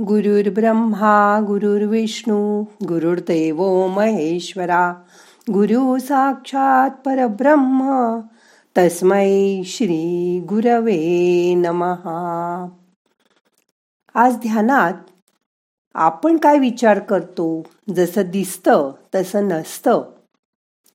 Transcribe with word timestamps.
गुरुर्ब्रह्मा 0.00 1.40
गुरुर्विष्णू 1.46 2.64
गुरुर्देव 2.88 3.86
महेश्वरा 3.86 4.94
गुरु 5.52 5.98
साक्षात 5.98 6.90
परब्रह्म 6.90 7.82
तस्मै 8.78 9.62
श्री 9.64 10.40
गुरवे 10.40 11.54
नमहा 11.54 12.68
आज 14.14 14.34
ध्यानात 14.36 14.94
आपण 15.94 16.36
काय 16.36 16.58
विचार 16.58 16.98
करतो? 16.98 17.62
जसं 17.96 18.30
दिसतं 18.30 18.92
तसं 19.14 19.48
नसतं 19.48 20.02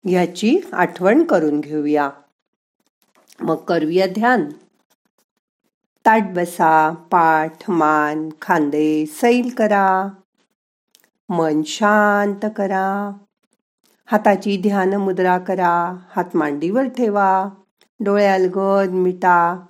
ह्याची 0.05 0.57
आठवण 0.73 1.23
करून 1.23 1.59
घेऊया. 1.59 2.09
मग 3.41 3.55
करूया 3.55 4.05
ध्यान. 4.05 4.45
ताट 6.05 6.21
बसा 6.35 6.93
पाठ 7.11 7.69
मान 7.69 8.29
खांदे 8.41 9.05
सैल 9.05 9.49
करा. 9.57 10.07
मन 11.29 11.61
शांत 11.63 12.45
करा. 12.55 13.11
हाताची 14.05 14.57
ध्यान 14.57 14.93
मुद्रा 14.93 15.37
करा. 15.37 15.95
हात 16.15 16.35
मांडीवर 16.35 16.83
ठेवा. 16.83 17.49
डोळे 17.99 18.25
अलगद 18.25 18.89
मिटा. 18.89 19.65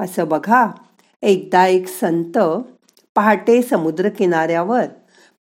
असं 0.00 0.28
बघा. 0.28 0.66
एकदा 1.22 1.66
एक 1.66 1.88
संत 1.88 2.38
पहाटे 3.14 3.62
समुद्र 3.62 4.08
किनाऱ्यावर 4.08 4.84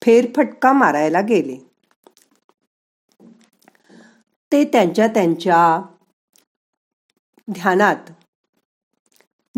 फेरफटका 0.02 0.74
मारायला 0.74 1.22
गेले. 1.22 1.72
ते 4.52 4.64
त्यांच्या 4.64 5.08
त्यांच्या 5.08 5.82
ध्यानात. 7.52 7.96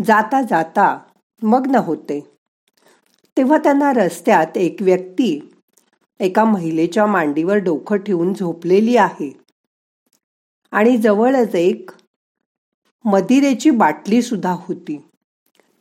जाता 0.06 0.42
जाता 0.42 0.98
मग्न 1.42 1.74
होते. 1.74 2.30
तेव्हा 3.36 3.58
त्यांना 3.58 3.92
रस्त्यात 3.92 4.56
एक 4.56 4.76
व्यक्ती 4.80 5.54
एका 6.20 6.44
महिलेच्या 6.44 7.06
मांडीवर 7.06 7.56
डोकं 7.56 7.96
ठेवून 7.96 8.34
झोपलेली 8.34 8.96
आहे. 8.96 9.40
आणि 10.70 10.96
जवळच 10.96 11.54
एक 11.54 11.90
मदिरेची 13.04 13.70
बाटली 13.70 14.22
सुद्धा 14.22 14.52
होती. 14.52 15.04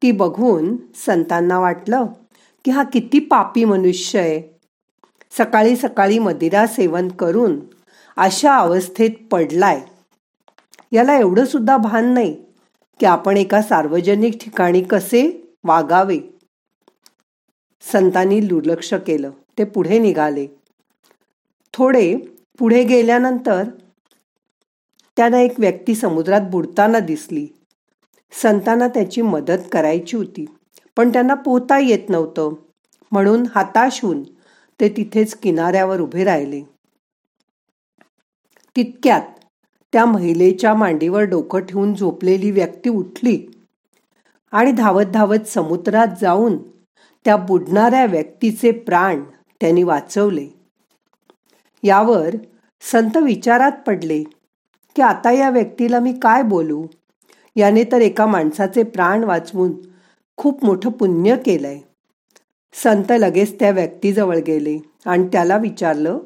ती 0.01 0.11
बघून 0.11 0.77
संतांना 0.95 1.59
वाटलं 1.59 2.05
की 2.65 2.71
हा 2.71 2.83
किती 2.83 3.19
पापी 3.19 3.63
मनुष्य 3.63 4.19
आहे. 4.19 4.59
सकाळी 5.31 5.75
सकाळी 5.75 6.19
मदिरा 6.19 6.67
सेवन 6.67 7.07
करून 7.07 7.59
अशा 8.17 8.55
अवस्थेत 8.55 9.11
पडलाय. 9.31 9.81
याला 10.91 11.17
एवढं 11.17 11.45
सुद्धा 11.45 11.77
भान 11.77 12.13
नाही 12.13 12.33
की 12.99 13.05
आपण 13.05 13.37
एका 13.37 13.61
सार्वजनिक 13.61 14.37
ठिकाणी 14.41 14.81
कसे 14.83 15.23
वागावे. 15.63 16.19
संतांनी 17.81 18.39
दुर्लक्ष 18.39 18.93
केलं 18.93 19.31
ते 19.57 19.63
पुढे 19.63 19.99
निघाले. 19.99 20.47
थोडे 21.73 22.17
पुढे 22.59 22.83
गेल्यानंतर 22.83 23.63
त्यांना 25.17 25.39
एक 25.39 25.59
व्यक्ती 25.59 25.95
समुद्रात 25.95 26.41
बुडताना 26.41 26.99
दिसली. 26.99 27.47
संतांना 28.31 28.87
त्याची 28.87 29.21
मदत 29.21 29.67
करायची 29.71 30.17
होती 30.17 30.45
पण 30.97 31.09
त्यांना 31.09 31.33
पोहता 31.33 31.79
येत 31.79 32.09
नव्हतं. 32.09 32.53
म्हणून 33.11 33.45
हताश 33.55 33.99
होऊन 34.03 34.23
ते 34.79 34.89
तिथेच 34.89 35.35
किनाऱ्यावर 35.35 35.99
उभे 36.01 36.23
राहिले. 36.23 36.61
तितक्यात 38.75 39.21
त्या 39.93 40.05
महिलेच्या 40.05 40.73
मांडीवर 40.73 41.21
डोकं 41.21 41.59
ठेवून 41.59 41.93
झोपलेली 41.93 42.51
व्यक्ती 42.51 42.89
उठली 42.89 43.45
आणि 44.51 44.71
धावत 44.71 45.05
धावत 45.05 45.47
समुद्रात 45.47 46.07
जाऊन 46.21 46.57
त्या 47.25 47.37
बुडणाऱ्या 47.37 48.05
व्यक्तीचे 48.05 48.71
प्राण 48.71 49.23
त्यांनी 49.61 49.83
वाचवले. 49.83 50.47
यावर 51.83 52.35
संत 52.81 53.17
विचारात 53.17 53.71
पडले 53.87 54.23
की 54.95 55.01
आता 55.01 55.31
या 55.31 55.49
व्यक्तीला 55.49 55.99
मी 55.99 56.13
काय 56.13 56.41
बोलू? 56.43 56.85
याने 57.55 57.83
तर 57.83 58.01
एका 58.01 58.25
माणसाचे 58.25 58.83
प्राण 58.83 59.23
वाचवून 59.23 59.73
खूप 60.37 60.65
मोठं 60.65 60.89
पुण्य 60.89 61.35
केलंय. 61.35 61.79
संत 62.73 63.11
लगेच 63.11 63.59
त्या 63.59 63.71
व्यक्तीजवळ 63.71 64.37
गेले 64.37 64.77
आणि 65.05 65.27
त्याला 65.27 65.57
विचारलं 65.57 66.19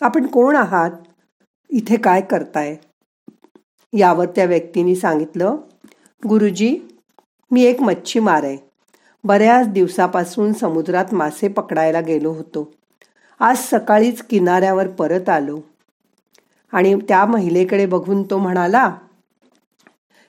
आपण 0.00 0.26
कोण 0.26 0.56
आहात? 0.56 0.90
इथे 1.70 1.96
काय 1.96 2.20
करताय? 2.20 2.76
यावर 3.92 4.26
त्या 4.26 4.44
व्यक्तीने 4.44 4.94
सांगितलं 4.94 5.56
गुरुजी 6.28 6.78
मी 7.50 7.62
एक 7.62 7.80
मच्छीमार 7.80 8.44
आहे. 8.44 8.56
बऱ्याच 9.24 9.68
दिवसापासून 9.68 10.52
समुद्रात 10.52 11.14
मासे 11.14 11.48
पकडायला 11.48 12.00
गेलो 12.00 12.30
होतो. 12.32 12.72
आज 13.40 13.56
सकाळीच 13.58 14.22
किनाऱ्यावर 14.22 14.88
परत 14.88 15.28
आलो. 15.28 15.60
आणि 16.72 16.94
त्या 17.08 17.24
महिलेकडे 17.24 17.86
बघून 17.86 18.22
तो 18.22 18.38
म्हणाला 18.38 18.96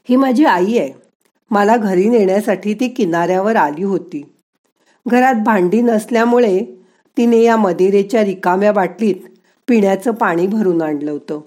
ही 0.09 0.15
माझी 0.15 0.45
आई 0.45 0.77
आहे. 0.77 0.93
मला 1.51 1.77
घरी 1.77 2.09
नेण्यासाठी 2.09 2.73
ती 2.73 2.87
किनाऱ्यावर 2.87 3.55
आली 3.55 3.83
होती. 3.83 4.35
घरात 5.07 5.35
भांडी 5.45 5.81
नसल्यामुळे 5.81 6.83
तिने 7.17 7.37
या 7.37 7.57
मदिरेच्या 7.57 8.23
रिकाम्या 8.23 8.71
बाटलीत 8.71 9.15
पिण्याचं 9.67 10.11
पाणी 10.11 10.47
भरून 10.47 10.81
आणलं 10.81 11.11
होतं. 11.11 11.41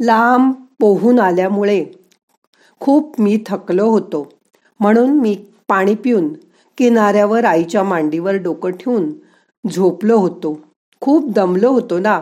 लांब 0.00 0.52
पोहून 0.80 1.20
आल्यामुळे 1.20 1.84
खूप 2.80 3.20
मी 3.20 3.44
थकलो 3.46 3.86
होतो. 3.86 4.28
म्हणून 4.80 5.20
मी 5.20 5.36
पाणी 5.68 5.94
पिऊन 5.94 6.32
किनाऱ्यावर 6.78 7.44
आईच्या 7.44 7.82
मांडीवर 7.82 8.34
डोकं 8.34 8.70
ठेवून 8.70 9.12
झोपलो 9.70 10.18
होतो. 10.18 10.60
खूप 11.00 11.32
दमलो 11.32 11.70
होतो 11.70 11.98
ना. 11.98 12.20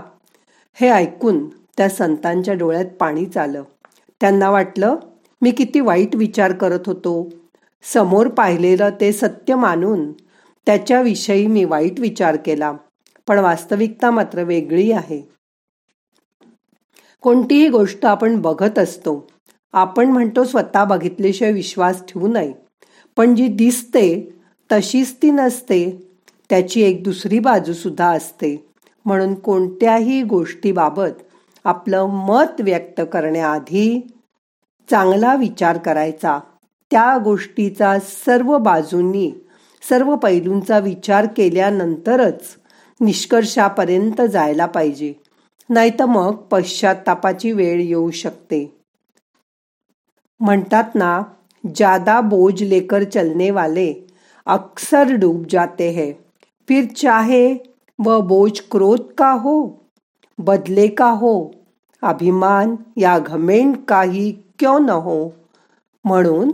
हे 0.81 0.89
ऐकून 0.89 1.49
त्या 1.49 1.89
संतांच्या 1.89 2.55
डोळ्यात 2.55 2.85
पाणी 3.01 3.27
चालं 3.27 3.63
त्यांना 4.21 4.51
वाटलं 4.51 4.97
मी 5.43 5.51
किती 5.51 5.81
वाईट 5.81 6.17
विचार 6.17 6.53
करत 6.53 6.87
होतो. 6.87 7.29
समोर 7.93 8.29
पाहिलेलं 8.29 8.91
ते 9.01 9.13
सत्य 9.13 9.55
मानून 9.55 10.13
त्याच्याविषयी 10.67 11.47
मी 11.47 11.65
वाईट 11.65 12.01
विचार 12.01 12.37
केला. 12.37 12.73
पण 13.29 13.39
वास्तविकता 13.39 14.11
मात्र 14.11 14.43
वेगळी 14.43 14.93
आहे. 14.93 15.34
कोणतीही 17.25 17.69
गोष्ट 17.69 18.07
आपण 18.07 18.41
बघत 18.41 18.79
असतो. 18.79 19.27
आपण 19.73 20.07
म्हणतो 20.07 20.45
स्वतः 20.45 20.85
बघितल्याशिवाय 20.85 21.53
विश्वास 21.53 22.03
ठेवू 22.05 22.29
नये. 22.29 22.53
पण 23.17 23.35
जी 23.35 23.47
दिसते 23.47 24.35
तशीच 24.73 25.17
ती 25.23 25.31
नसते. 25.31 26.09
त्याची 26.51 26.83
एक 26.83 27.03
दुसरी 27.03 27.39
बाजूसुद्धा 27.39 28.11
असते. 28.11 28.67
म्हणून 29.05 29.35
कोणत्याही 29.35 30.23
गोष्टीबाबत 30.23 31.23
आपलं 31.65 32.07
मत 32.07 32.61
व्यक्त 32.61 33.01
करण्याआधी 33.13 34.07
चांगला 34.91 35.35
विचार 35.35 35.79
करायचा. 35.79 36.41
त्या 36.91 37.19
गोष्टीचा 37.25 37.99
सर्व 38.01 38.59
बाजूंनी 38.59 39.33
सर्व 39.91 40.17
पैलूंचा 40.17 40.79
विचार 40.79 41.27
केल्यानंतरच 41.37 42.41
निष्कर्षापर्यंत 43.01 44.23
जायला 44.23 44.67
पाहिजे. 44.67 45.15
नाहीतर 45.71 46.05
मग 46.05 46.35
पश्चातापाची 46.35 47.53
वेळ 47.53 47.81
येऊ 47.81 48.11
शकते. 48.11 48.81
म्हणतात 50.41 50.85
ना, 50.95 51.23
ज़्यादा 51.75 52.21
बोझ 52.21 52.63
लेकर 52.63 53.05
चलने 53.05 53.51
वाले 53.51 53.95
अक्सर 54.47 55.13
डूब 55.13 55.45
जाते 55.51 55.91
हैं. 55.91 56.13
फिर 56.69 56.85
चाहे 56.97 57.55
वह 57.99 58.19
बोझ 58.19 58.61
क्रोध 58.71 59.01
का 59.19 59.31
हो, 59.31 59.69
बदले 60.39 60.89
का 60.89 61.11
हो, 61.11 61.51
अभिमान 62.03 62.77
या 62.97 63.19
घमेंड 63.19 63.77
काही 63.89 64.33
क्यों 64.59 64.81
न 64.83 64.91
हो, 64.91 65.29
म्हणून 66.05 66.53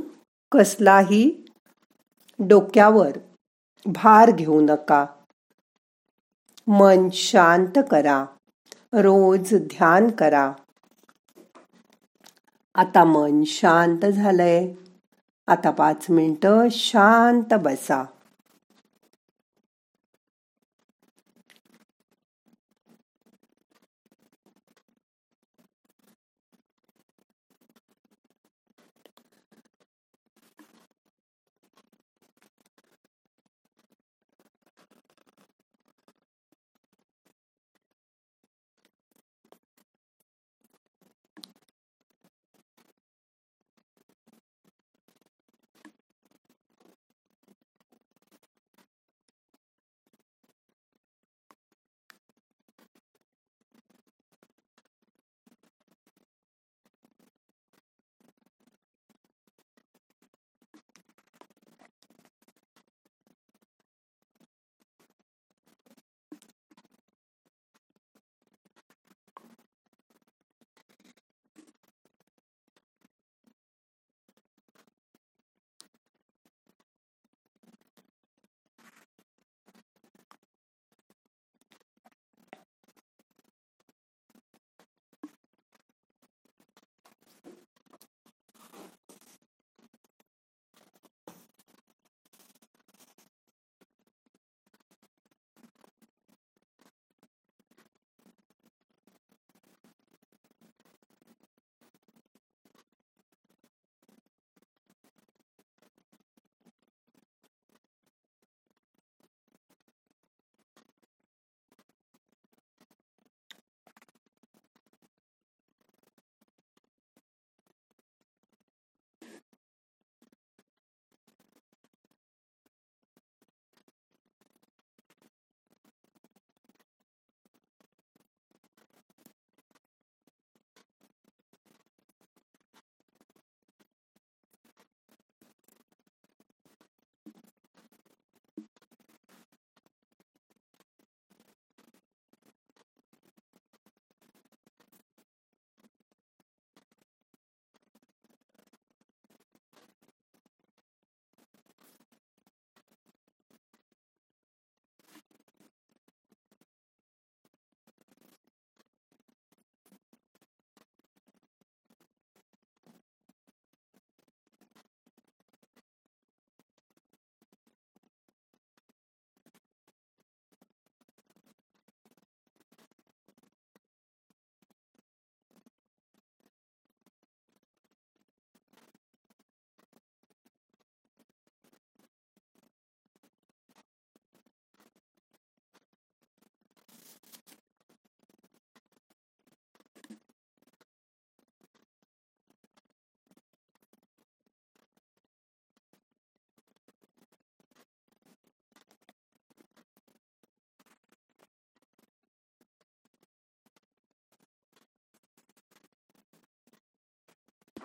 कसलाही 0.53 1.44
डोक्यावर 2.38 3.19
भार 3.87 4.31
घेऊ 4.31 4.61
नका. 4.61 5.06
मन 6.69 7.08
शांत 7.12 7.79
करा. 7.90 8.25
रोज 8.92 9.54
ध्यान 9.54 10.10
करा. 10.10 10.52
आता 12.75 13.04
मन 13.04 13.42
शांत 13.44 14.06
झालंय. 14.06 14.72
आता 15.46 15.70
पाच 15.70 16.06
मिनिटं 16.10 16.69
शांत 16.70 17.54
बसा. 17.54 18.04